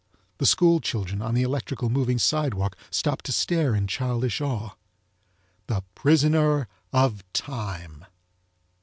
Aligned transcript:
The 0.39 0.47
school 0.47 0.79
children, 0.79 1.21
on 1.21 1.35
the 1.35 1.43
electrical 1.43 1.87
moving 1.87 2.17
sidewalk 2.17 2.75
stopped 2.89 3.23
to 3.25 3.31
stare 3.31 3.75
in 3.75 3.85
childish 3.85 4.41
awe. 4.41 4.71
THE 5.67 5.83
PRISONER 5.93 6.67
OF 6.91 7.23
TIME! 7.33 8.05